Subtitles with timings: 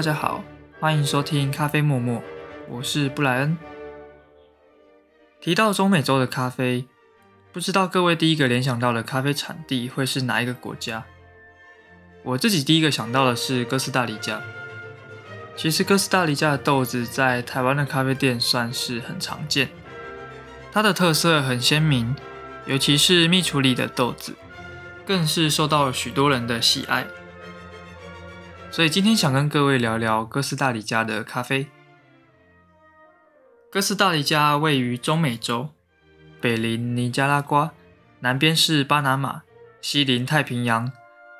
[0.00, 0.42] 大家好，
[0.80, 2.22] 欢迎收听咖啡默默，
[2.70, 3.58] 我是布莱恩。
[5.42, 6.86] 提到中美洲的咖啡，
[7.52, 11.04] 不知道各位第一个联想到的咖啡产地会是哪一个国家？
[12.22, 14.40] 我自己第一个想到的是哥斯达黎加。
[15.54, 19.68] 其实哥斯达黎加的豆子在台湾的咖啡店算是很常见，
[20.72, 22.16] 它的特色很鲜明，
[22.64, 24.34] 尤其是蜜处理的豆子，
[25.04, 27.06] 更是受到许多人的喜爱。
[28.72, 31.66] 所以今天想跟各位聊聊哥斯达黎加的咖啡。
[33.68, 35.70] 哥斯达黎加位于中美洲，
[36.40, 37.72] 北邻尼加拉瓜，
[38.20, 39.42] 南边是巴拿马，
[39.80, 40.92] 西临太平洋，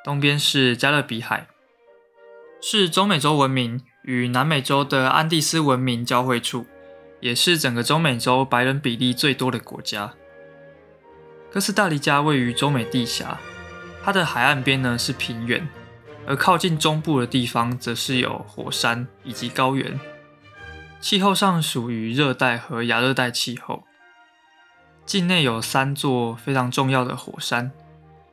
[0.04, 1.46] 东边是加勒比海，
[2.60, 6.66] 是中美洲文明与南美洲的安第斯文明交汇处，
[7.20, 10.14] 也是整个中美洲白人比例最多的国家。
[11.52, 13.38] 哥斯达黎加位于中美地峡，
[14.02, 15.68] 它的海岸边呢是平原。
[16.30, 19.98] 而靠近中部的地方，则是有火山以及高原，
[21.00, 23.82] 气候上属于热带和亚热带气候。
[25.04, 27.72] 境内有三座非常重要的火山：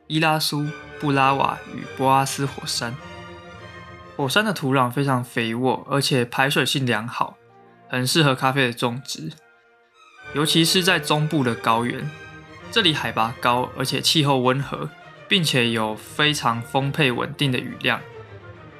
[0.06, 0.68] 伊拉苏、
[1.00, 2.94] 布拉瓦与波阿斯火山。
[4.16, 7.36] 火山的土壤非常肥沃，而且排水性良好，
[7.88, 9.32] 很适合咖啡的种植。
[10.34, 12.08] 尤其是在中部的高原，
[12.70, 14.88] 这里海拔高，而且气候温和。
[15.28, 18.00] 并且有非常丰沛稳定的雨量，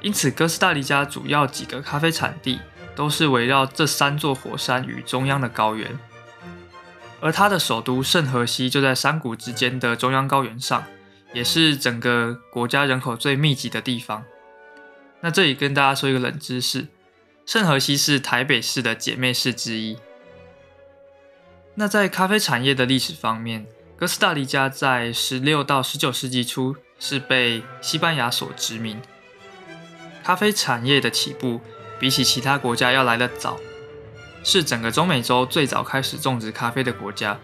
[0.01, 2.59] 因此哥斯达黎加主要几个咖啡产地
[2.95, 5.97] 都是围绕这三座火山与中央的高原，
[7.21, 10.83] 而它的首都圣荷西就在山谷之间的中央高原上，
[11.33, 14.25] 也是整个国家人口最密集的地方。
[15.21, 16.87] 那这里跟大家说一个冷知识，
[17.45, 19.97] 圣荷西是台北市的姐妹市之一。
[21.75, 23.65] 那在咖啡产业的历史方面，
[23.99, 28.97] 哥斯达黎加在十六到十九世纪初是被西班牙所殖民，
[30.23, 31.59] 咖啡产业的起步
[31.99, 33.57] 比起其他国家要来得早，
[34.41, 37.37] 是整个中美洲最早开始种植咖啡的国家。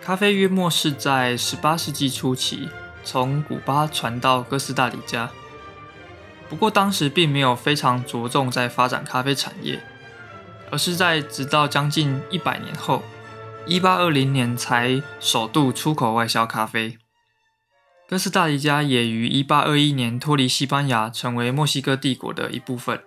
[0.00, 2.68] 咖啡约莫是在十八世纪初期
[3.02, 5.28] 从古巴传到哥斯达黎加，
[6.48, 9.82] 不过当时并没有非常着重在发展咖啡产业，
[10.70, 13.02] 而是在直到将近一百年后。
[13.64, 16.98] 一八二零年才首度出口外销咖啡。
[18.08, 23.00] 哥斯达黎加也于一八二一年脱离西班牙，成为墨西哥帝国的一部分。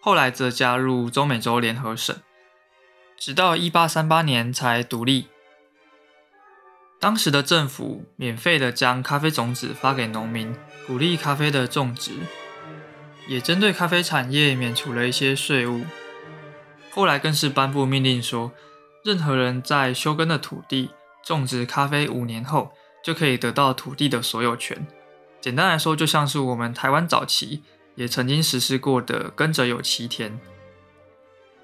[0.00, 2.16] 后来则加入中美洲联合省，
[3.18, 5.26] 直到一八三八年才独立。
[7.00, 10.54] 当时的政府免费的将咖啡种子发给农民，
[10.86, 12.12] 鼓励咖啡的种植，
[13.26, 15.84] 也针对咖啡产业免除了一些税务。
[16.92, 18.52] 后来更是颁布命令说。
[19.08, 20.90] 任何人在休耕的土地
[21.24, 24.86] 种植咖啡五年后，就可以得到土地的所有权。
[25.40, 27.62] 简单来说，就像是我们台湾早期
[27.94, 30.38] 也曾经实施过的“耕者有其田”。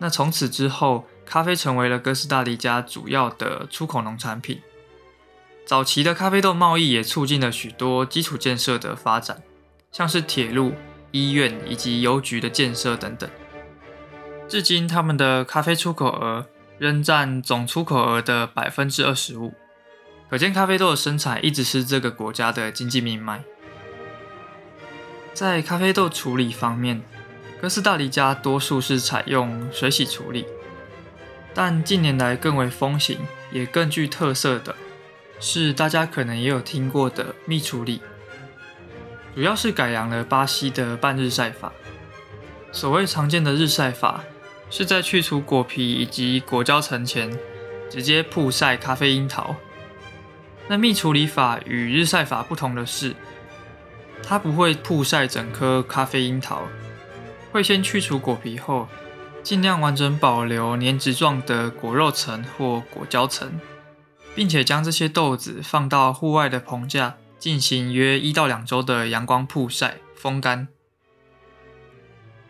[0.01, 4.63] 那从此之后，咖啡成为了哥斯达黎加主要的出口农产品。
[5.67, 9.43] 早期的咖啡豆贸易也促进了许多基础建设的发展，
[9.93, 10.73] 像是铁路、
[11.11, 13.29] 医院以及邮局的建设等等。
[14.49, 16.47] 至今，他们的咖啡出口额。
[16.79, 19.55] 仍占总出口额的百分之二十五，
[20.29, 23.45] 可见咖啡豆的生产一直是这个国家的经济命脉。
[25.33, 27.03] 在咖啡豆处理方面，
[27.61, 30.47] 哥斯达黎加多数是采用水洗处理，
[31.55, 33.19] 但近年来更为风行
[33.53, 34.75] 也更具特色的
[35.41, 38.01] 是，大家可能也有听过的蜜处理，
[39.35, 41.73] 主要是改良了巴西的半日晒法。
[42.73, 44.25] 所谓常见的日晒法。
[44.77, 47.31] 是在去除果皮以及果胶层前，
[47.89, 49.55] 直接曝晒咖啡樱桃。
[50.67, 53.15] 那蜜处理法与日晒法不同的是，
[54.21, 56.63] 它不会曝晒整颗咖啡樱桃，
[57.53, 58.89] 会先去除果皮后，
[59.45, 63.61] 尽量完整保留粘质状的果肉层或果胶层，
[64.35, 70.67] 并且将这些豆子放到户外的棚架进行约一到两周的阳光曝晒风干。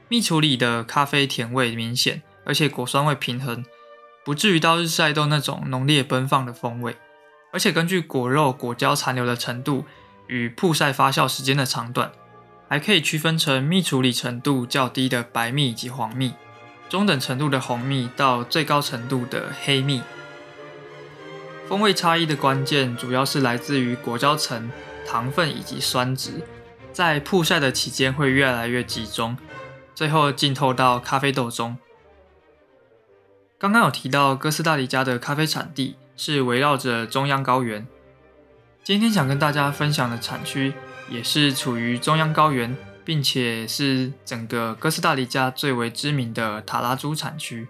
[0.08, 3.64] 蜜处理的咖啡甜味明显，而且果酸味平衡，
[4.24, 6.96] 不至于到日晒豆那种浓烈奔放的风味。
[7.52, 9.84] 而且根据果肉果胶残留的程度
[10.26, 12.12] 与曝晒发酵时间的长短，
[12.68, 16.34] 还可以区分成蜜处理程度较低的白蜜以及黄蜜，
[16.88, 20.02] 中等程度的红蜜到最高程度的黑蜜。
[21.66, 24.70] 风味差异的关键主要是来自于果胶层、
[25.06, 26.42] 糖分以及酸质，
[26.92, 29.36] 在曝晒的期间会越来越集中。
[29.94, 31.76] 最后浸透到咖啡豆中。
[33.58, 37.86] 刚刚有提到哥斯达黎加的咖啡产地是围绕着中央高原，
[38.82, 40.74] 今天想跟大家分享的产区
[41.08, 47.68] 也是处于中央高原并且是整个哥斯达黎加最为知名的塔拉珠产区。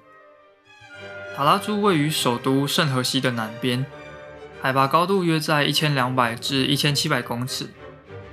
[1.37, 3.85] 塔拉珠位于首都圣荷西的南边，
[4.63, 7.69] 海拔高度约在一千两百至一千七百公尺，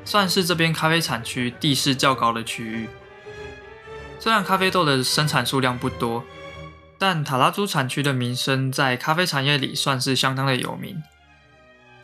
[0.05, 2.87] 算是这边咖啡产区地势较高的区域。
[4.21, 6.23] 虽然咖啡豆的生产数量不多，
[6.99, 11.01] 但塔拉珠产区的名声在咖啡产业里算是相当的有名。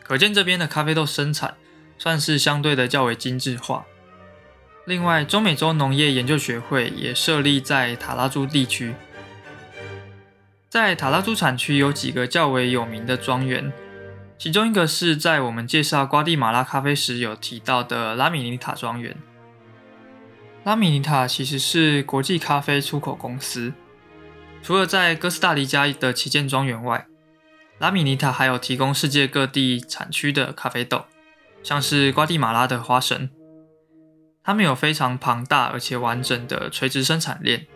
[0.02, 1.54] 可见这边的咖啡豆生产
[1.96, 3.84] 算是相对的较为精致化。
[4.84, 8.94] 另外，中美洲农业研究学会也设立在塔拉珠地区。
[10.68, 13.72] 在塔拉珠产区有几个较为有名的庄园，
[14.36, 19.16] 其中一个是在我们介绍瓜地马拉咖啡时有提到的拉米尼塔庄园。
[20.64, 23.72] 拉米尼塔其实是国际咖啡出口公司，
[24.62, 27.06] 除了在哥斯达黎加的旗舰庄园外，
[27.78, 31.06] 拉米尼塔还有提供世界各地产区的咖啡豆，
[31.62, 33.30] 像是瓜地马拉的花神。
[34.42, 37.66] 他们有非常庞大而且完整的垂直生产链，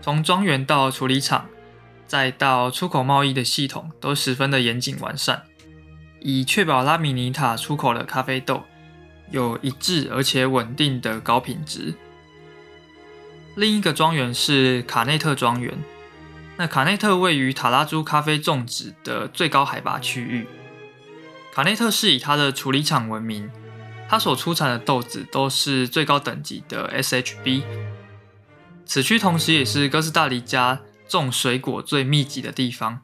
[0.00, 1.46] 从庄园到处理厂。
[2.06, 5.44] 再到出口贸易的系统都十分的严谨完善，
[6.18, 8.64] 以确保拉米尼塔出口的咖啡豆
[9.30, 11.94] 有一致而且稳定的高品质。
[13.54, 15.78] 另一个庄园是卡内特庄园，
[16.56, 20.46] 那卡内特位于塔拉珠咖啡种植的最高海拔区域。
[21.52, 23.50] 卡内特是以它的处理厂闻名，
[24.08, 27.62] 它所出产的豆子都是最高等级的 SHB。
[28.84, 30.80] 此区同时也是哥斯达黎加。
[31.08, 33.00] 种水果最密集的地方，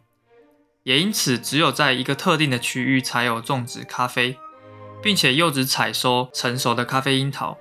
[0.84, 4.38] 也因此只有在一个特定的区域才有种植咖啡，
[5.06, 7.56] 并且又只采收成熟的咖啡樱桃，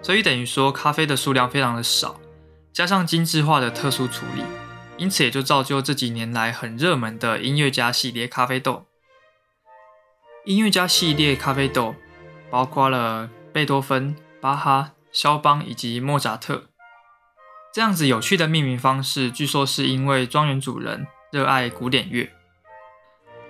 [0.00, 2.18] 所以等于说咖啡的数量非常的少，
[2.72, 4.42] 加上精致化的特殊处理，
[4.96, 8.86] 因此也就造就这几年来很热门的音乐家系列咖啡豆。
[10.46, 11.94] 音乐家系列咖啡豆
[12.50, 16.70] 包括了贝多芬、巴哈、肖邦以及莫扎特。
[17.74, 22.32] 这样子有趣的命名方式，据说是因为庄园主人热爱古典乐。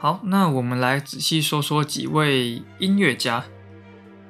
[0.02, 3.44] 好，那我们来仔细说说几位音乐家。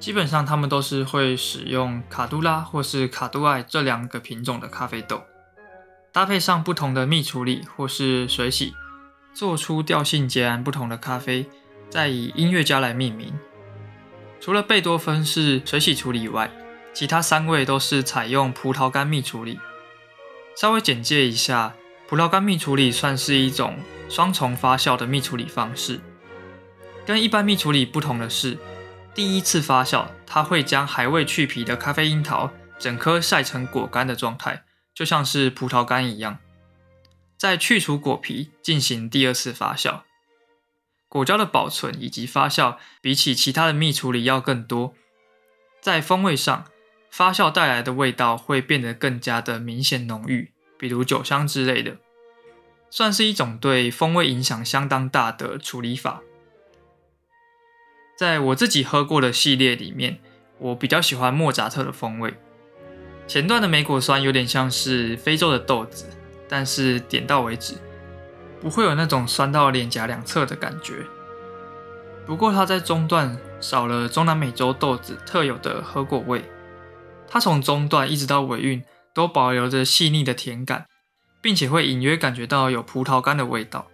[0.01, 5.23] 基本上他们都是会使用卡杜拉或是卡杜艾这两个品种的咖啡豆，
[6.11, 8.75] 搭配上不同的蜜处理或是水洗，
[9.33, 11.49] 做出调性截然不同的咖啡，
[11.89, 13.33] 再以音乐家来命名。
[14.41, 16.51] 除了贝多芬是水洗处理以外，
[16.93, 19.61] 其他三位都是采用葡萄干蜜处理。
[20.57, 21.75] 稍微简介一下，
[22.09, 23.79] 葡萄干蜜处理算是一种
[24.11, 26.01] 双重发酵的蜜处理方式。
[27.07, 28.59] 跟一般蜜处理不同的是，
[29.15, 36.39] 第一次发酵，它会将还未去皮的咖啡樱桃整颗晒成果干的状态，就像是葡萄干一样。
[37.39, 40.01] 再去除果皮，进行第二次发酵。
[41.09, 44.95] 果胶的保存以及发酵，比起其他的蜜处理要更多。
[45.81, 46.67] 在风味上，
[47.11, 51.97] 发酵带来的味道会变得更加的明显浓郁，比如酒香之类的，
[52.91, 56.21] 算是一种对风味影响相当大的处理法。
[58.19, 60.19] 在我自己喝过的系列里面，
[60.59, 62.35] 我比较喜欢莫扎特的风味。
[63.26, 66.07] 前段的莓果酸有点像是非洲的豆子，
[66.49, 67.76] 但是点到为止，
[68.61, 71.07] 不会有那种酸到脸颊两侧的感觉。
[72.26, 76.45] 不过它在中段少了中南美洲豆子特有的核果味。
[77.26, 78.83] 它从中段一直到尾韵
[79.14, 80.87] 都保留着细腻的甜感，
[81.40, 83.88] 并且会隐约感觉到有葡萄干的味道。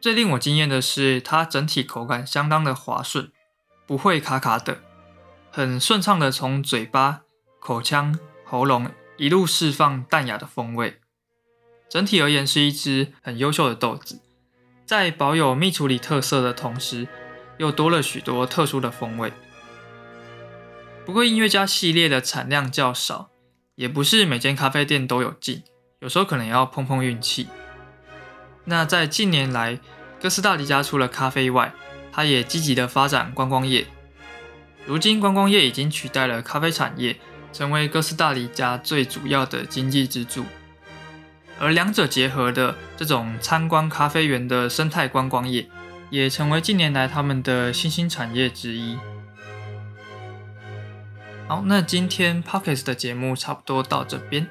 [0.00, 3.32] 最令我惊艳的是，它整体口感相当的滑顺，
[3.86, 4.78] 不会卡卡的，
[5.50, 7.22] 很顺畅的从嘴巴、
[7.58, 11.00] 口腔、喉咙一路释放淡雅的风味。
[11.88, 14.20] 整体而言是一支很优秀的豆子，
[14.84, 17.08] 在保有蜜处理特色的同时，
[17.56, 19.32] 又多了许多特殊的风味。
[21.04, 23.30] 不过音乐家系列的产量较少，
[23.76, 25.62] 也不是每间咖啡店都有进，
[26.00, 27.48] 有时候可能要碰碰运气。
[28.64, 29.80] 那在近年来，
[30.20, 31.72] 哥斯达黎加除了咖啡外，
[32.12, 33.86] 它也积极的发展观光业。
[34.86, 37.16] 如今观光业已经取代了咖啡产业，
[37.52, 40.44] 成为哥斯达黎加最主要的经济支柱。
[41.58, 45.68] 而两者结合的这种参观咖啡园的生态观光业，
[46.10, 48.96] 也成为近年来他们的新兴产业之一。
[51.48, 54.46] 好，那今天 Pockets 的节目差不多到这边。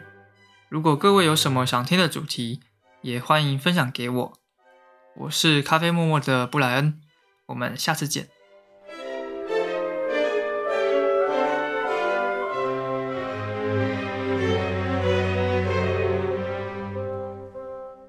[0.69, 2.59] 如果各位有什么想听的主题，
[3.01, 4.33] 也欢迎分享给我。
[5.15, 7.00] 我是咖啡默默的布莱恩，
[7.45, 8.27] 我们下次见。